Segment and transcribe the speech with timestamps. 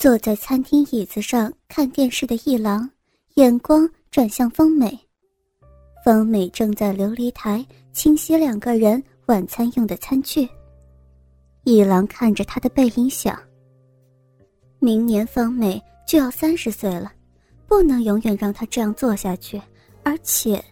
[0.00, 2.88] 坐在餐厅椅子上看电视的一郎，
[3.34, 4.98] 眼光转向方美。
[6.02, 10.48] 方美正在琉璃台清洗两个人晚餐用的餐具。
[11.64, 13.38] 一郎看着他的背影想：
[14.78, 17.12] 明年方美就要三十岁了，
[17.66, 19.60] 不能永远让她这样做下去。
[20.02, 20.64] 而且，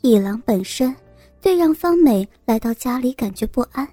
[0.00, 0.92] 一郎本身
[1.40, 3.88] 对让方美来到家里感觉不安。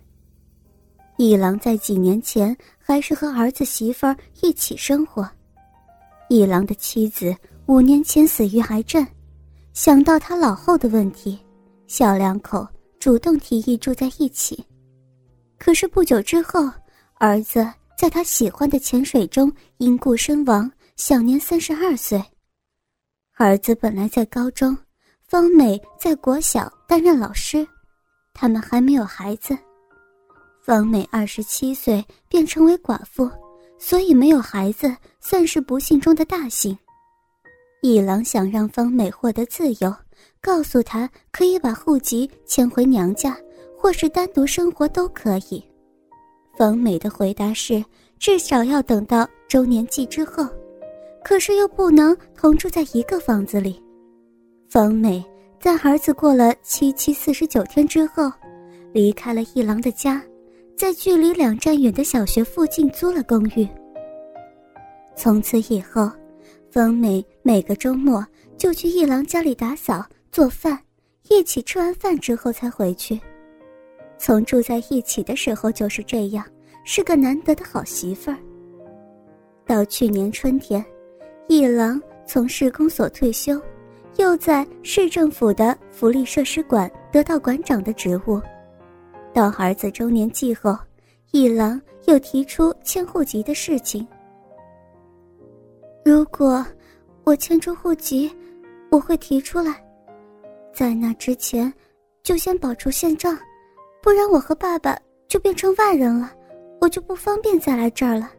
[1.24, 5.30] 一郎在几年前还是和儿子媳妇儿一起生活，
[6.30, 7.36] 一郎的妻子
[7.68, 9.06] 五年前死于癌症，
[9.72, 11.40] 想到他老后的问题，
[11.86, 12.68] 小两口
[13.00, 14.66] 主动提议住在一起。
[15.60, 16.68] 可是不久之后，
[17.20, 22.20] 儿子在他喜欢的潜水中因故身亡，享年三十二岁。
[23.38, 24.76] 儿子本来在高中，
[25.28, 27.68] 方美在国小担任老师，
[28.34, 29.56] 他们还没有孩子。
[30.64, 33.30] 方美二十七岁便成为寡妇，
[33.80, 36.78] 所以没有孩子算是不幸中的大幸。
[37.82, 39.92] 一郎想让方美获得自由，
[40.40, 43.36] 告诉她可以把户籍迁回娘家，
[43.76, 45.64] 或是单独生活都可以。
[46.56, 47.84] 方美的回答是，
[48.20, 50.48] 至少要等到周年祭之后，
[51.24, 53.82] 可是又不能同住在一个房子里。
[54.70, 55.26] 方美
[55.60, 58.32] 在儿子过了七七四十九天之后，
[58.94, 60.22] 离开了一郎的家。
[60.82, 63.70] 在距离两站远的小学附近租了公寓。
[65.16, 66.10] 从此以后，
[66.72, 68.26] 方美每个周末
[68.58, 70.80] 就去一郎家里打扫、做饭，
[71.30, 73.20] 一起吃完饭之后才回去。
[74.18, 76.44] 从住在一起的时候就是这样，
[76.84, 78.38] 是个难得的好媳妇儿。
[79.68, 80.84] 到去年春天，
[81.48, 83.62] 一郎从市公所退休，
[84.18, 88.42] 又在市政府的福利设施馆得到馆长的职务。
[89.34, 90.78] 到儿子周年祭后，
[91.32, 94.06] 一郎又提出迁户籍的事情。
[96.04, 96.66] 如果
[97.24, 98.30] 我迁出户籍，
[98.90, 99.82] 我会提出来，
[100.74, 101.72] 在那之前，
[102.24, 103.38] 就先保住现状，
[104.02, 104.98] 不然我和爸爸
[105.28, 106.32] 就变成外人了，
[106.82, 108.30] 我就不方便再来这儿了。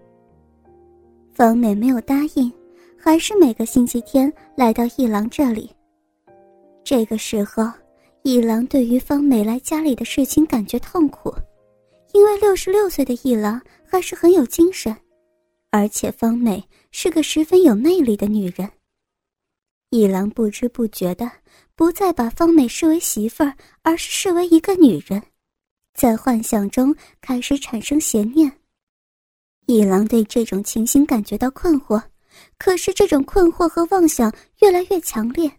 [1.32, 2.52] 方美没有答应，
[2.98, 5.70] 还是每个星期天来到一郎这里。
[6.84, 7.64] 这个时候。
[8.24, 11.34] 一郎对于方美来家里的事情感觉痛苦，
[12.12, 14.96] 因为六十六岁的一郎还是很有精神，
[15.70, 16.62] 而且方美
[16.92, 18.70] 是个十分有魅力的女人。
[19.90, 21.28] 一郎不知不觉的
[21.74, 25.20] 不再把方美视为媳妇儿，而是视为一个女人，
[25.92, 28.50] 在幻想中开始产生邪念。
[29.66, 32.00] 一郎对这种情形感觉到困惑，
[32.56, 35.50] 可是这种困惑和妄想越来越强烈，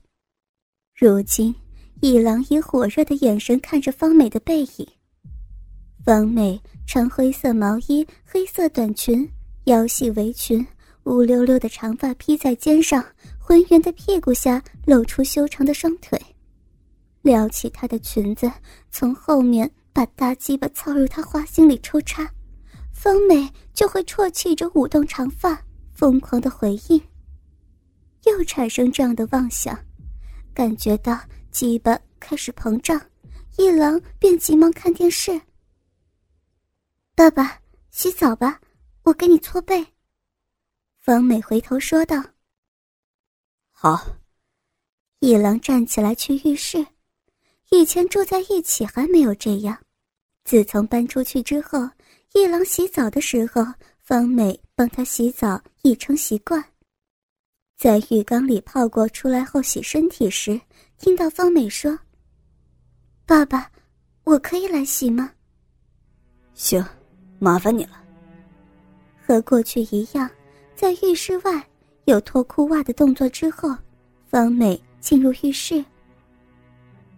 [0.96, 1.54] 如今。
[2.04, 4.86] 一郎以火热的眼神看着方美的背影。
[6.04, 9.26] 方美穿灰色毛衣、黑色短裙，
[9.68, 10.68] 腰系围裙，
[11.06, 13.02] 乌溜溜的长发披在肩上，
[13.40, 16.22] 浑圆的屁股下露出修长的双腿。
[17.22, 18.52] 撩起她的裙子，
[18.92, 22.30] 从后面把大鸡巴操入她花心里抽插，
[22.92, 25.58] 方美就会啜泣着舞动长发，
[25.94, 27.02] 疯狂的回应。
[28.26, 29.80] 又产生这样的妄想，
[30.54, 31.18] 感觉到。
[31.54, 33.00] 鸡巴开始膨胀，
[33.60, 35.40] 一郎便急忙看电视。
[37.14, 38.60] 爸爸，洗澡吧，
[39.04, 39.86] 我给你搓背。
[40.98, 42.24] 方美回头说道。
[43.70, 44.18] 好。
[45.20, 46.84] 一郎站起来去浴室。
[47.70, 49.78] 以前住在一起还没有这样，
[50.44, 51.88] 自从搬出去之后，
[52.34, 53.64] 一郎洗澡的时候，
[54.00, 56.64] 方美帮他洗澡已成习惯。
[57.78, 60.60] 在浴缸里泡过出来后洗身体时。
[61.04, 62.00] 听到方美说
[63.28, 63.70] ：“爸爸，
[64.24, 65.30] 我可以来洗吗
[66.56, 66.82] ？”“行，
[67.40, 68.02] 麻烦你了。”
[69.22, 70.30] 和过去一样，
[70.78, 71.62] 在浴室外
[72.06, 73.76] 有脱裤袜的动作之后，
[74.30, 75.84] 方美进入浴室。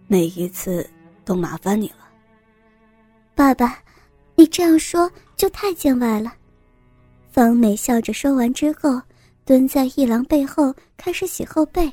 [0.08, 0.84] 每一次
[1.24, 2.08] 都麻烦你了，
[3.36, 3.78] 爸爸，
[4.34, 6.34] 你这样说就太见外了。
[7.30, 9.00] 方美笑着说完之后，
[9.44, 11.88] 蹲在一郎背后开始洗后背。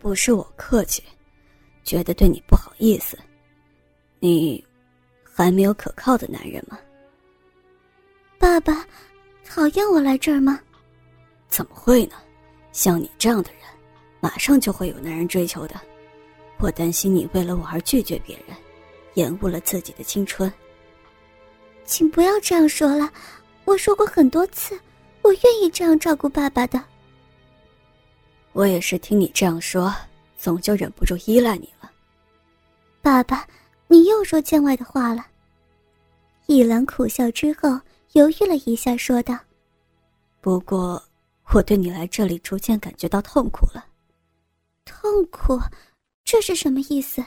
[0.00, 1.02] 不是我客气，
[1.84, 3.18] 觉得对你不好意思。
[4.18, 4.64] 你
[5.22, 6.78] 还没有可靠的男人吗？
[8.38, 8.86] 爸爸，
[9.44, 10.58] 讨厌我来这儿吗？
[11.48, 12.16] 怎么会呢？
[12.72, 13.60] 像你这样的人，
[14.20, 15.78] 马上就会有男人追求的。
[16.58, 18.56] 我担心你为了我而拒绝别人，
[19.14, 20.50] 延误了自己的青春。
[21.84, 23.12] 请不要这样说了，
[23.66, 24.78] 我说过很多次，
[25.20, 26.82] 我愿意这样照顾爸爸的。
[28.52, 29.94] 我也是听你这样说，
[30.36, 31.90] 总就忍不住依赖你了。
[33.00, 33.46] 爸爸，
[33.86, 35.26] 你又说见外的话了。
[36.46, 37.80] 一郎苦笑之后，
[38.12, 39.38] 犹豫了一下，说道
[40.42, 41.02] ：“不过，
[41.54, 43.86] 我对你来这里逐渐感觉到痛苦了。
[44.84, 45.58] 痛苦，
[46.24, 47.24] 这是什么意思？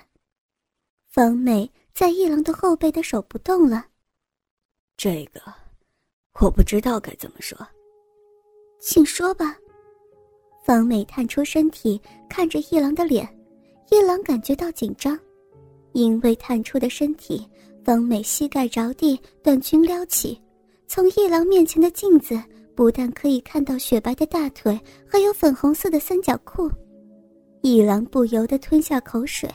[1.09, 3.85] 方美在一郎的后背的手不动了。
[4.97, 5.41] 这个，
[6.41, 7.57] 我不知道该怎么说。
[8.81, 9.55] 请说吧。
[10.63, 12.00] 方美探出身体，
[12.30, 13.27] 看着一郎的脸。
[13.92, 15.19] 一郎感觉到紧张，
[15.92, 17.45] 因为探出的身体，
[17.83, 20.39] 方美膝盖着地，短裙撩起。
[20.88, 22.42] 从一郎面前的镜子，
[22.75, 26.71] 不但可以看到雪白的大腿，还有粉红色的三角裤。
[27.62, 29.50] 一郎不由得吞下口水。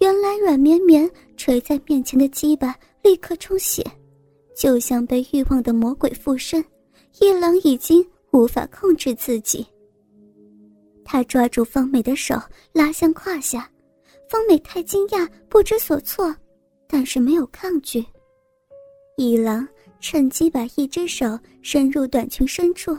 [0.00, 3.84] 原来软绵绵垂在面前的鸡巴立刻充血，
[4.56, 6.62] 就像被欲望的魔鬼附身。
[7.20, 9.64] 一郎已经无法控制自己。
[11.04, 12.34] 他抓住方美的手，
[12.72, 13.70] 拉向胯下。
[14.28, 16.34] 方美太惊讶，不知所措，
[16.88, 18.04] 但是没有抗拒。
[19.16, 19.66] 一郎
[20.00, 22.98] 趁机把一只手伸入短裙深处。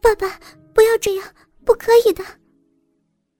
[0.00, 0.40] 爸爸，
[0.72, 1.26] 不要这样，
[1.64, 2.24] 不可以的。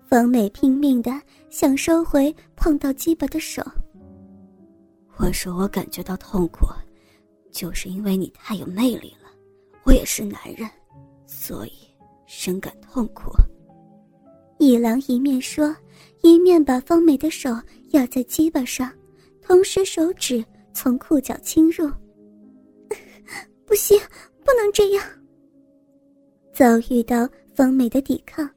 [0.06, 1.10] 方美拼命的
[1.48, 3.62] 想收回碰到鸡巴的手。
[5.18, 6.66] 我说我感觉到痛苦，
[7.50, 9.30] 就是因为你太有魅力了。
[9.84, 10.68] 我也是男人，
[11.26, 11.72] 所以
[12.26, 13.32] 深感痛苦。
[14.62, 15.76] 一郎一面说，
[16.22, 17.50] 一面把方美的手
[17.90, 18.88] 压在鸡巴上，
[19.40, 20.42] 同时手指
[20.72, 21.90] 从裤脚侵入。
[23.66, 23.98] 不行，
[24.44, 25.04] 不能这样。
[26.54, 28.48] 遭遇到方美的抵抗，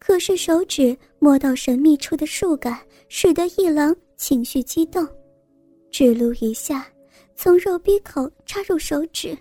[0.00, 5.06] 可是手指摸到神秘处的触感，使得一郎情绪激动，
[5.92, 6.84] 指撸一下，
[7.36, 9.38] 从肉壁口插入手指。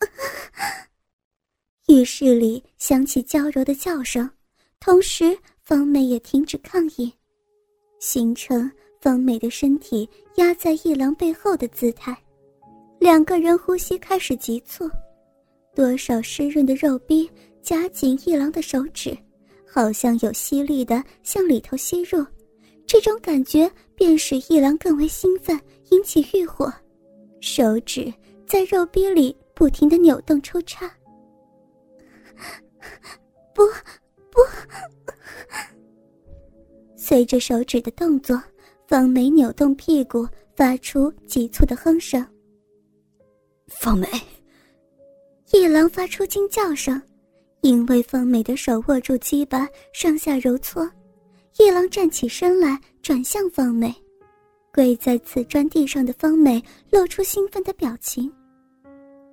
[1.86, 4.28] 浴室里响起娇柔的叫声。
[4.84, 7.10] 同时，方美也停止抗议，
[8.00, 8.70] 形成
[9.00, 12.14] 方美的身体压在一郎背后的姿态。
[12.98, 14.86] 两个人呼吸开始急促，
[15.74, 17.30] 多少湿润的肉壁
[17.62, 19.16] 夹紧一郎的手指，
[19.66, 22.22] 好像有吸力的向里头吸入。
[22.86, 25.58] 这种感觉便使一郎更为兴奋，
[25.92, 26.70] 引起欲火。
[27.40, 28.12] 手指
[28.46, 30.94] 在肉壁里不停的扭动抽插。
[33.54, 33.62] 不。
[34.34, 34.40] 不，
[36.96, 38.42] 随着手指的动作，
[38.88, 40.26] 方梅扭动屁股，
[40.56, 42.26] 发出急促的哼声。
[43.68, 44.08] 方梅，
[45.52, 47.00] 一郎发出惊叫声，
[47.60, 50.90] 因为方梅的手握住鸡巴，上下揉搓。
[51.58, 53.94] 一郎站起身来，转向方梅，
[54.72, 56.60] 跪在瓷砖地上的方梅
[56.90, 58.30] 露出兴奋的表情。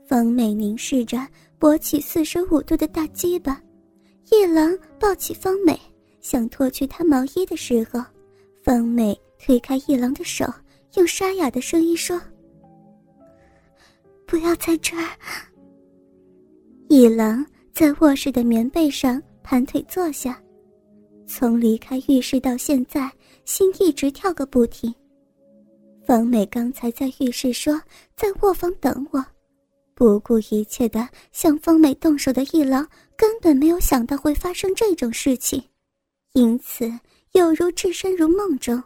[0.07, 1.17] 方梅凝视着
[1.59, 3.59] 勃起四十五度的大鸡巴。
[4.33, 5.77] 一郎抱起方美，
[6.21, 8.01] 想脱去她毛衣的时候，
[8.63, 10.45] 方美推开一郎的手，
[10.95, 12.19] 用沙哑的声音说
[14.25, 15.05] ：“不要在这儿。”
[16.87, 20.41] 一郎在卧室的棉被上盘腿坐下，
[21.27, 23.11] 从离开浴室到现在，
[23.43, 24.93] 心一直跳个不停。
[26.05, 27.79] 方美刚才在浴室说
[28.15, 29.21] 在卧房等我。
[29.93, 32.87] 不顾一切的向方美动手的一郎，
[33.21, 35.63] 根本没有想到会发生这种事情，
[36.33, 36.91] 因此
[37.33, 38.81] 有如置身如梦中。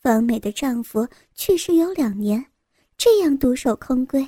[0.00, 2.42] 方美的丈夫去世有两年，
[2.96, 4.26] 这样独守空闺，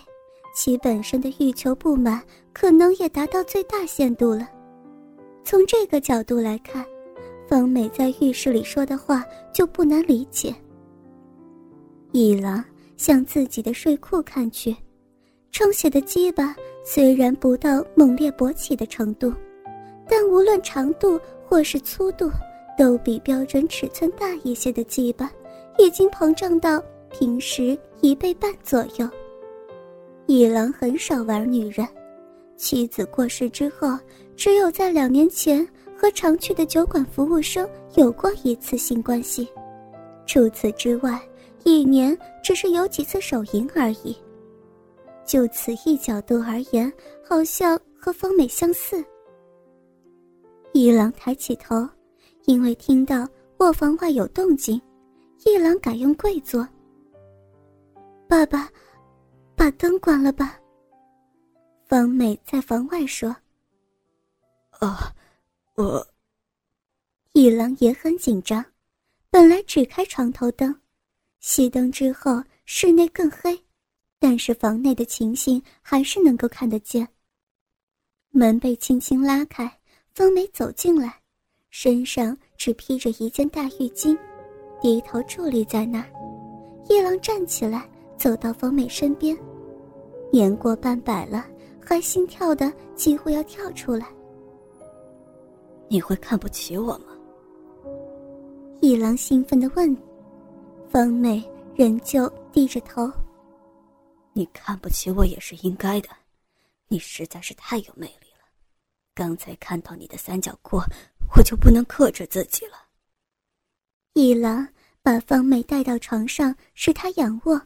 [0.54, 4.46] 其本身的欲求不满可能也达到最大限度了。
[5.46, 6.84] 从这个角度来看，
[7.48, 10.54] 方美在浴室里说的话就不难理解。
[12.12, 12.62] 一郎
[12.98, 14.76] 向自己的睡裤看去。
[15.52, 19.32] 充血的鸡巴虽然不到猛烈勃起的程度，
[20.08, 22.30] 但无论长度或是粗度，
[22.76, 25.30] 都比标准尺寸大一些的鸡巴
[25.78, 29.08] 已经膨胀到平时一倍半左右。
[30.26, 31.86] 一郎很少玩女人，
[32.56, 33.98] 妻子过世之后，
[34.36, 39.46] 只有在两年前和常去的酒馆服务生有过一次性关系，
[40.26, 41.20] 除此之外，
[41.64, 44.16] 一年只是有几次手淫而已。
[45.30, 46.92] 就此一角度而言，
[47.24, 49.04] 好像和方美相似。
[50.72, 51.88] 一郎抬起头，
[52.46, 54.82] 因为听到卧房外有动静，
[55.44, 56.66] 一郎改用跪坐。
[58.26, 58.68] 爸爸，
[59.54, 60.58] 把灯关了吧。
[61.86, 63.28] 方美在房外说。
[64.80, 64.96] 哦，
[65.76, 66.04] 我。
[67.34, 68.64] 一郎也很紧张，
[69.30, 70.74] 本来只开床头灯，
[71.40, 73.56] 熄灯之后，室内更黑。
[74.20, 77.08] 但是房内的情形还是能够看得见。
[78.30, 79.78] 门被轻轻拉开，
[80.14, 81.20] 方梅走进来，
[81.70, 84.16] 身上只披着一件大浴巾，
[84.80, 86.06] 低头伫立在那儿。
[86.90, 89.36] 夜郎站起来，走到方美身边，
[90.30, 91.46] 年过半百了，
[91.82, 94.06] 还心跳的几乎要跳出来。
[95.88, 97.06] 你会看不起我吗？
[98.80, 99.96] 一郎兴奋的问。
[100.88, 101.42] 方美
[101.74, 103.10] 仍旧低着头。
[104.40, 106.08] 你看不起我也是应该的，
[106.88, 108.48] 你实在是太有魅力了。
[109.12, 110.78] 刚才看到你的三角裤，
[111.36, 112.86] 我就不能克制自己了。
[114.14, 114.66] 一郎
[115.02, 117.60] 把方美带到床上，使她仰卧。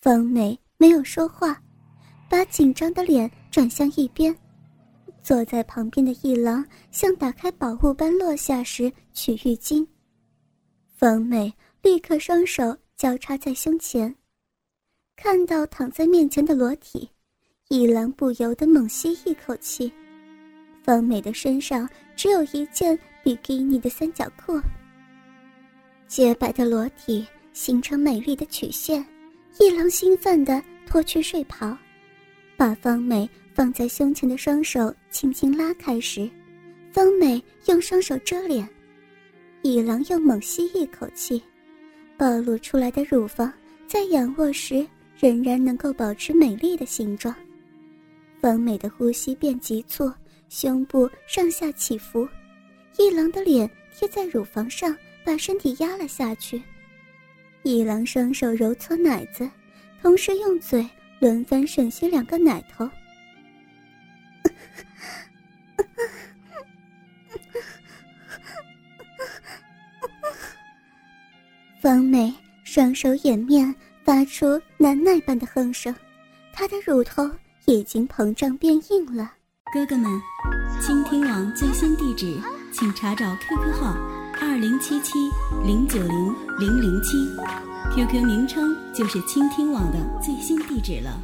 [0.00, 1.60] 方美没有说话，
[2.30, 4.32] 把紧张的脸转向一边。
[5.20, 9.84] 坐在旁边的一郎像打开宝物般落下时取浴巾。
[10.94, 14.14] 方美立刻双手交叉在胸前，
[15.22, 17.08] 看到躺在面前的裸体，
[17.68, 19.90] 一郎不由得猛吸一口气。
[20.82, 24.60] 方美的身上只有一件比基尼的三角裤，
[26.08, 29.06] 洁白的裸体形成美丽的曲线。
[29.60, 31.78] 一郎兴奋地脱去睡袍，
[32.56, 36.28] 把方美放在胸前的双手轻轻拉开时，
[36.90, 38.68] 方美用双手遮脸。
[39.62, 41.40] 一郎又猛吸一口气，
[42.16, 43.52] 暴露出来的乳房
[43.86, 44.84] 在仰卧时
[45.18, 47.34] 仍然能够保持美丽的形状。
[48.40, 50.12] 方美的呼吸变急促，
[50.48, 52.28] 胸部上下起伏，
[52.98, 56.60] 一郎的脸贴在乳房上，把身体压了下去。
[57.62, 59.48] 一郎双手揉搓奶子，
[60.00, 60.84] 同时用嘴
[61.20, 62.90] 轮番吮吸两个奶头。
[71.80, 73.72] 方美双手掩面，
[74.04, 75.94] 发出难耐般的哼声，
[76.52, 77.30] 她的乳头
[77.66, 79.30] 已经膨胀变硬了。
[79.72, 80.10] 哥哥们，
[80.80, 82.36] 倾听网最新地址，
[82.72, 83.94] 请查找 QQ 号。
[84.40, 85.30] 二零七七
[85.64, 87.16] 零九零零零七
[87.94, 91.16] ，QQ 名称就是倾听网的最新地址了。